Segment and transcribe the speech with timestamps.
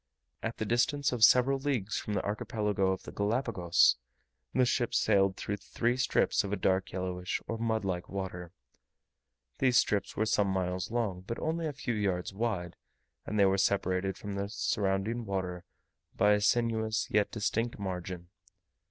[0.41, 3.97] At the distance of several leagues from the Archipelago of the Galapagos,
[4.51, 8.51] the ship sailed through three strips of a dark yellowish, or mud like water;
[9.59, 12.77] these strips were some miles long, but only a few yards wide,
[13.27, 15.65] and they were separated from the surrounding water
[16.15, 18.29] by a sinuous yet distinct margin.